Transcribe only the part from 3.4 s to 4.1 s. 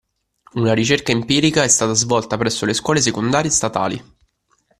statali.